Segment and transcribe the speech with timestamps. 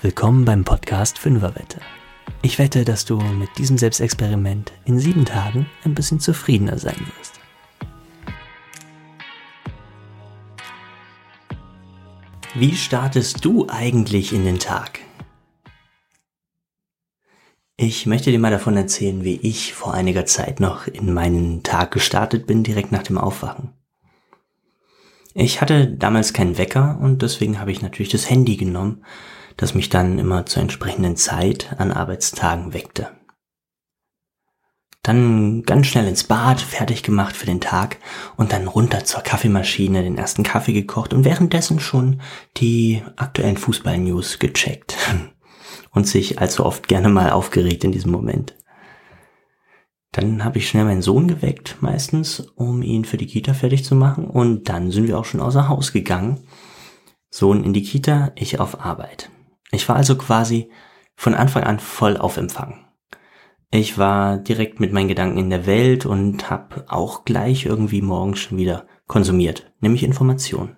[0.00, 1.80] Willkommen beim Podcast Fünferwette.
[2.40, 7.40] Ich wette, dass du mit diesem Selbstexperiment in sieben Tagen ein bisschen zufriedener sein wirst.
[12.54, 15.00] Wie startest du eigentlich in den Tag?
[17.76, 21.90] Ich möchte dir mal davon erzählen, wie ich vor einiger Zeit noch in meinen Tag
[21.90, 23.72] gestartet bin, direkt nach dem Aufwachen.
[25.34, 29.02] Ich hatte damals keinen Wecker und deswegen habe ich natürlich das Handy genommen
[29.58, 33.10] das mich dann immer zur entsprechenden Zeit an Arbeitstagen weckte.
[35.02, 37.98] Dann ganz schnell ins Bad, fertig gemacht für den Tag
[38.36, 42.20] und dann runter zur Kaffeemaschine, den ersten Kaffee gekocht und währenddessen schon
[42.56, 44.96] die aktuellen Fußball-News gecheckt.
[45.90, 48.54] Und sich allzu oft gerne mal aufgeregt in diesem Moment.
[50.12, 53.94] Dann habe ich schnell meinen Sohn geweckt, meistens, um ihn für die Kita fertig zu
[53.94, 54.26] machen.
[54.26, 56.40] Und dann sind wir auch schon außer Haus gegangen.
[57.30, 59.30] Sohn in die Kita, ich auf Arbeit.
[59.70, 60.70] Ich war also quasi
[61.14, 62.86] von Anfang an voll auf Empfang.
[63.70, 68.38] Ich war direkt mit meinen Gedanken in der Welt und habe auch gleich irgendwie morgens
[68.38, 70.76] schon wieder konsumiert, nämlich Informationen.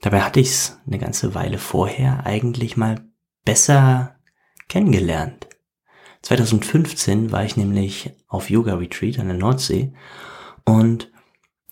[0.00, 3.04] Dabei hatte ich's eine ganze Weile vorher eigentlich mal
[3.44, 4.16] besser
[4.68, 5.48] kennengelernt.
[6.22, 9.92] 2015 war ich nämlich auf Yoga Retreat an der Nordsee
[10.64, 11.10] und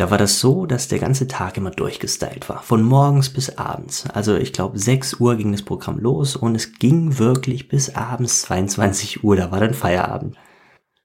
[0.00, 2.62] da war das so, dass der ganze Tag immer durchgestylt war.
[2.62, 4.06] Von morgens bis abends.
[4.06, 8.40] Also ich glaube, 6 Uhr ging das Programm los und es ging wirklich bis abends
[8.40, 9.36] 22 Uhr.
[9.36, 10.38] Da war dann Feierabend.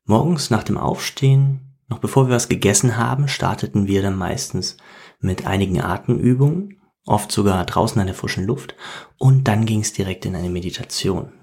[0.06, 4.78] Morgens nach dem Aufstehen, noch bevor wir was gegessen haben, starteten wir dann meistens
[5.20, 8.78] mit einigen Atemübungen, oft sogar draußen an der frischen Luft,
[9.18, 11.34] und dann ging es direkt in eine Meditation.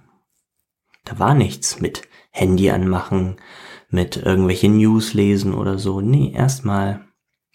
[1.05, 3.37] Da war nichts mit Handy anmachen,
[3.91, 6.01] mit irgendwelche News lesen oder so.
[6.01, 7.12] Nee, erstmal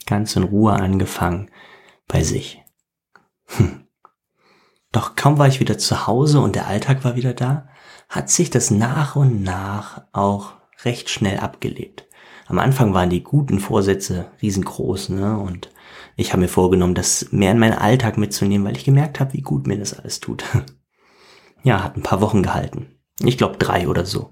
[0.07, 1.51] ganz in Ruhe angefangen
[2.07, 2.63] bei sich.
[3.45, 3.83] Hm.
[4.91, 7.67] Doch kaum war ich wieder zu Hause und der Alltag war wieder da,
[8.09, 12.07] hat sich das nach und nach auch recht schnell abgelebt.
[12.47, 15.37] Am Anfang waren die guten Vorsätze riesengroß, ne?
[15.37, 15.69] Und
[16.15, 19.41] ich habe mir vorgenommen, das mehr in meinen Alltag mitzunehmen, weil ich gemerkt habe, wie
[19.41, 20.45] gut mir das alles tut.
[21.63, 22.97] ja, hat ein paar Wochen gehalten.
[23.21, 24.31] Ich glaube drei oder so.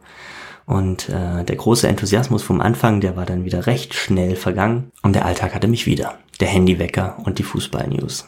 [0.65, 5.13] Und äh, der große Enthusiasmus vom Anfang, der war dann wieder recht schnell vergangen und
[5.13, 6.17] der Alltag hatte mich wieder.
[6.39, 8.27] Der Handywecker und die Fußballnews.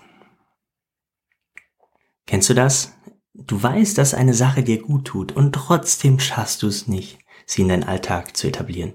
[2.27, 2.93] Kennst du das?
[3.33, 7.63] Du weißt, dass eine Sache dir gut tut und trotzdem schaffst du es nicht, sie
[7.63, 8.93] in deinen Alltag zu etablieren.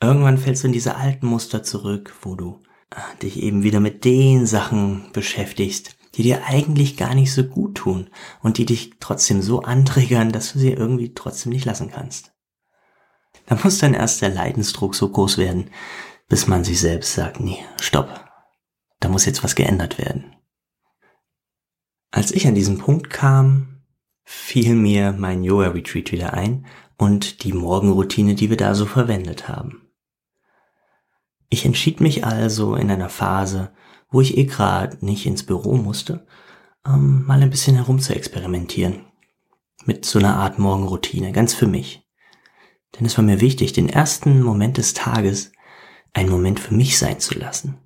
[0.00, 2.60] Irgendwann fällst du in diese alten Muster zurück, wo du
[2.90, 7.76] äh, dich eben wieder mit den Sachen beschäftigst, die dir eigentlich gar nicht so gut
[7.76, 8.10] tun
[8.42, 12.32] und die dich trotzdem so antriggern, dass du sie irgendwie trotzdem nicht lassen kannst.
[13.46, 15.70] Da muss dann erst der Leidensdruck so groß werden,
[16.28, 18.24] bis man sich selbst sagt, nee, stopp,
[19.00, 20.36] da muss jetzt was geändert werden.
[22.10, 23.82] Als ich an diesen Punkt kam,
[24.24, 26.66] fiel mir mein Yoga-Retreat wieder ein
[26.96, 29.90] und die Morgenroutine, die wir da so verwendet haben.
[31.48, 33.72] Ich entschied mich also in einer Phase,
[34.10, 36.26] wo ich eh gerade nicht ins Büro musste,
[36.86, 39.06] ähm, mal ein bisschen herum zu experimentieren.
[39.84, 42.06] Mit so einer Art Morgenroutine, ganz für mich.
[42.98, 45.52] Denn es war mir wichtig, den ersten Moment des Tages
[46.12, 47.78] einen Moment für mich sein zu lassen.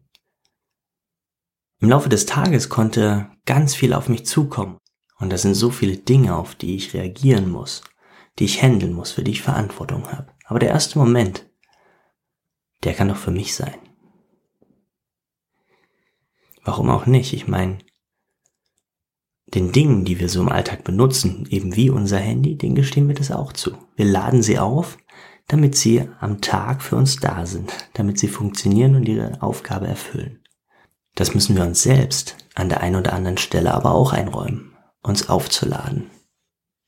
[1.81, 4.79] Im Laufe des Tages konnte ganz viel auf mich zukommen.
[5.19, 7.83] Und da sind so viele Dinge, auf die ich reagieren muss,
[8.39, 10.33] die ich handeln muss, für die ich Verantwortung habe.
[10.47, 11.47] Aber der erste Moment,
[12.83, 13.77] der kann doch für mich sein.
[16.65, 17.33] Warum auch nicht?
[17.33, 17.79] Ich meine,
[19.47, 23.15] den Dingen, die wir so im Alltag benutzen, eben wie unser Handy, den gestehen wir
[23.15, 23.73] das auch zu.
[23.97, 24.99] Wir laden sie auf,
[25.47, 30.41] damit sie am Tag für uns da sind, damit sie funktionieren und ihre Aufgabe erfüllen.
[31.15, 35.29] Das müssen wir uns selbst an der einen oder anderen Stelle aber auch einräumen, uns
[35.29, 36.11] aufzuladen.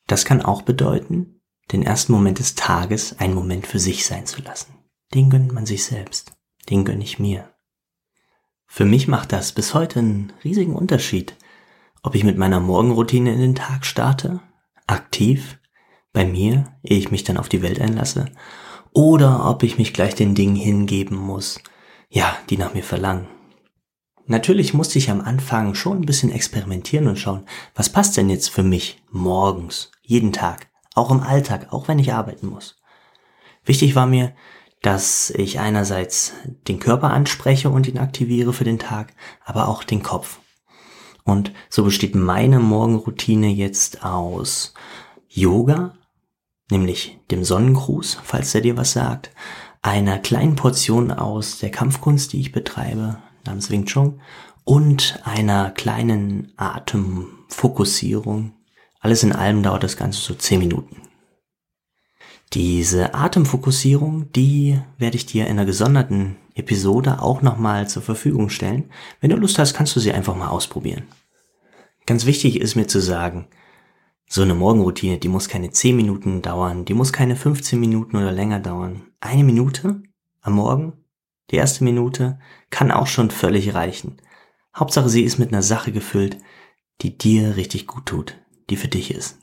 [0.06, 1.42] Das kann auch bedeuten,
[1.72, 4.74] den ersten Moment des Tages einen Moment für sich sein zu lassen.
[5.14, 6.32] Den gönnt man sich selbst,
[6.70, 7.55] den gönne ich mir.
[8.66, 11.36] Für mich macht das bis heute einen riesigen Unterschied,
[12.02, 14.40] ob ich mit meiner Morgenroutine in den Tag starte,
[14.86, 15.58] aktiv,
[16.12, 18.26] bei mir, ehe ich mich dann auf die Welt einlasse,
[18.92, 21.60] oder ob ich mich gleich den Dingen hingeben muss,
[22.08, 23.26] ja, die nach mir verlangen.
[24.26, 28.48] Natürlich musste ich am Anfang schon ein bisschen experimentieren und schauen, was passt denn jetzt
[28.50, 32.76] für mich morgens, jeden Tag, auch im Alltag, auch wenn ich arbeiten muss.
[33.64, 34.34] Wichtig war mir,
[34.82, 36.32] dass ich einerseits
[36.68, 39.14] den Körper anspreche und ihn aktiviere für den Tag,
[39.44, 40.38] aber auch den Kopf.
[41.24, 44.74] Und so besteht meine Morgenroutine jetzt aus
[45.28, 45.94] Yoga,
[46.70, 49.30] nämlich dem Sonnengruß, falls er dir was sagt,
[49.82, 54.20] einer kleinen Portion aus der Kampfkunst, die ich betreibe, namens Wing Chun,
[54.64, 58.52] und einer kleinen Atemfokussierung.
[59.00, 61.05] Alles in allem dauert das Ganze so 10 Minuten.
[62.56, 68.90] Diese Atemfokussierung, die werde ich dir in einer gesonderten Episode auch nochmal zur Verfügung stellen.
[69.20, 71.02] Wenn du Lust hast, kannst du sie einfach mal ausprobieren.
[72.06, 73.46] Ganz wichtig ist mir zu sagen,
[74.26, 78.32] so eine Morgenroutine, die muss keine 10 Minuten dauern, die muss keine 15 Minuten oder
[78.32, 79.02] länger dauern.
[79.20, 80.02] Eine Minute
[80.40, 80.94] am Morgen,
[81.50, 82.38] die erste Minute,
[82.70, 84.16] kann auch schon völlig reichen.
[84.74, 86.38] Hauptsache, sie ist mit einer Sache gefüllt,
[87.02, 88.38] die dir richtig gut tut,
[88.70, 89.40] die für dich ist.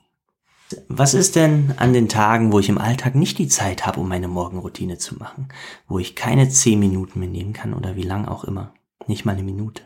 [0.88, 4.08] Was ist denn an den Tagen, wo ich im Alltag nicht die Zeit habe, um
[4.08, 5.50] meine Morgenroutine zu machen,
[5.88, 8.74] wo ich keine 10 Minuten mehr nehmen kann oder wie lang auch immer,
[9.08, 9.84] nicht mal eine Minute?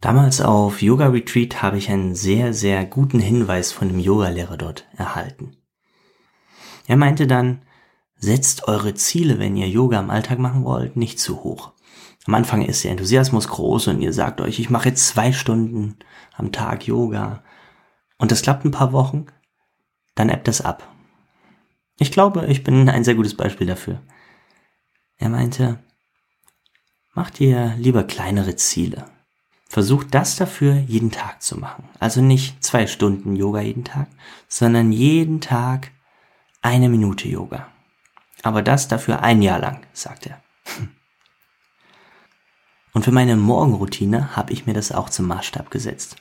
[0.00, 4.86] Damals auf Yoga Retreat habe ich einen sehr, sehr guten Hinweis von dem Yogalehrer dort
[4.96, 5.56] erhalten.
[6.86, 7.62] Er meinte dann,
[8.16, 11.72] setzt eure Ziele, wenn ihr Yoga im Alltag machen wollt, nicht zu hoch.
[12.26, 15.96] Am Anfang ist der Enthusiasmus groß und ihr sagt euch, ich mache jetzt zwei Stunden
[16.36, 17.42] am Tag Yoga.
[18.20, 19.26] Und das klappt ein paar Wochen,
[20.14, 20.86] dann ebbt das ab.
[21.98, 24.02] Ich glaube, ich bin ein sehr gutes Beispiel dafür.
[25.16, 25.82] Er meinte,
[27.14, 29.06] macht ihr lieber kleinere Ziele.
[29.68, 31.88] Versucht das dafür jeden Tag zu machen.
[31.98, 34.08] Also nicht zwei Stunden Yoga jeden Tag,
[34.48, 35.90] sondern jeden Tag
[36.60, 37.68] eine Minute Yoga.
[38.42, 40.42] Aber das dafür ein Jahr lang, sagt er.
[42.92, 46.16] Und für meine Morgenroutine habe ich mir das auch zum Maßstab gesetzt.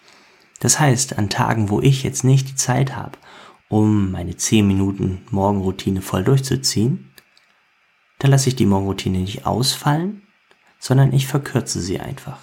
[0.59, 3.17] Das heißt, an Tagen, wo ich jetzt nicht die Zeit habe,
[3.69, 7.11] um meine 10 Minuten Morgenroutine voll durchzuziehen,
[8.19, 10.23] da lasse ich die Morgenroutine nicht ausfallen,
[10.79, 12.39] sondern ich verkürze sie einfach.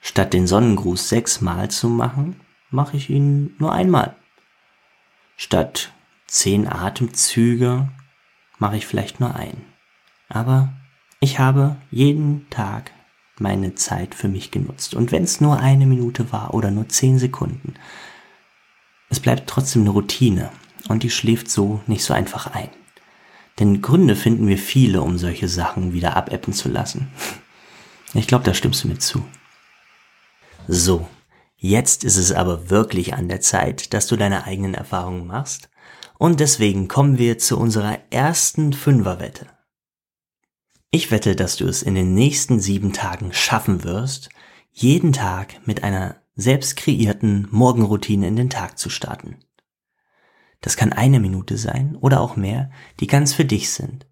[0.00, 2.40] Statt den Sonnengruß sechsmal zu machen,
[2.70, 4.14] mache ich ihn nur einmal.
[5.36, 5.92] Statt
[6.26, 7.88] zehn Atemzüge
[8.58, 9.64] mache ich vielleicht nur einen.
[10.28, 10.72] Aber
[11.20, 12.92] ich habe jeden Tag
[13.40, 14.94] meine Zeit für mich genutzt.
[14.94, 17.74] Und wenn es nur eine Minute war oder nur zehn Sekunden,
[19.10, 20.50] es bleibt trotzdem eine Routine
[20.88, 22.70] und die schläft so nicht so einfach ein.
[23.58, 27.08] Denn Gründe finden wir viele, um solche Sachen wieder abebben zu lassen.
[28.14, 29.24] Ich glaube, da stimmst du mir zu.
[30.68, 31.08] So,
[31.56, 35.68] jetzt ist es aber wirklich an der Zeit, dass du deine eigenen Erfahrungen machst.
[36.18, 39.46] Und deswegen kommen wir zu unserer ersten Fünferwette.
[40.90, 44.30] Ich wette, dass du es in den nächsten sieben Tagen schaffen wirst,
[44.72, 49.36] jeden Tag mit einer selbst kreierten Morgenroutine in den Tag zu starten.
[50.62, 52.70] Das kann eine Minute sein oder auch mehr,
[53.00, 54.06] die ganz für dich sind.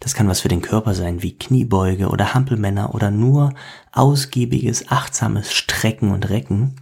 [0.00, 3.54] Das kann was für den Körper sein, wie Kniebeuge oder Hampelmänner oder nur
[3.92, 6.80] ausgiebiges, achtsames Strecken und Recken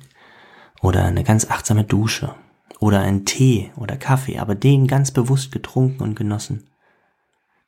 [0.80, 2.34] oder eine ganz achtsame Dusche
[2.78, 6.69] oder ein Tee oder Kaffee, aber den ganz bewusst getrunken und genossen.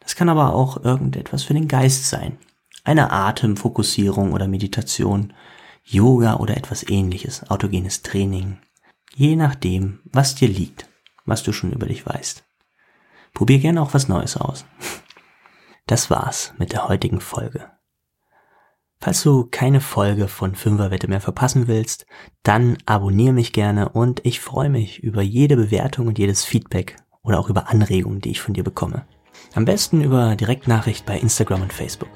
[0.02, 2.38] Das kann aber auch irgendetwas für den Geist sein.
[2.84, 5.32] Eine Atemfokussierung oder Meditation,
[5.84, 8.58] Yoga oder etwas ähnliches, autogenes Training.
[9.14, 10.88] Je nachdem, was dir liegt,
[11.24, 12.44] was du schon über dich weißt.
[13.34, 14.64] Probier gerne auch was Neues aus.
[15.88, 17.68] Das war's mit der heutigen Folge.
[19.00, 22.06] Falls du keine Folge von Fünferwette mehr verpassen willst,
[22.44, 27.40] dann abonniere mich gerne und ich freue mich über jede Bewertung und jedes Feedback oder
[27.40, 29.04] auch über Anregungen, die ich von dir bekomme.
[29.54, 32.10] Am besten über Direktnachricht bei Instagram und Facebook.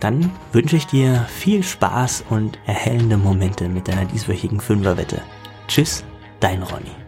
[0.00, 5.22] Dann wünsche ich dir viel Spaß und erhellende Momente mit deiner dieswöchigen Fünferwette.
[5.68, 6.04] Tschüss,
[6.40, 7.03] dein Ronny.